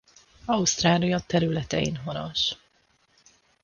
Ausztrália 0.45 1.19
területein 1.19 1.97
honos. 1.97 2.55